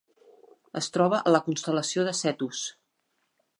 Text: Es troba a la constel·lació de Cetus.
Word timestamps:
Es 0.81 0.87
troba 0.95 1.19
a 1.31 1.35
la 1.35 1.43
constel·lació 1.49 2.07
de 2.09 2.17
Cetus. 2.23 2.65